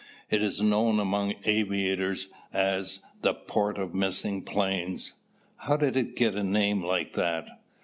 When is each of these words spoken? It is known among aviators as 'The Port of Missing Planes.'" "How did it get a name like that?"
It 0.31 0.41
is 0.41 0.63
known 0.63 0.99
among 0.99 1.35
aviators 1.45 2.29
as 2.51 3.01
'The 3.21 3.35
Port 3.35 3.77
of 3.77 3.93
Missing 3.93 4.41
Planes.'" 4.45 5.13
"How 5.57 5.77
did 5.77 5.95
it 5.95 6.15
get 6.15 6.33
a 6.33 6.41
name 6.43 6.83
like 6.83 7.13
that?" 7.13 7.47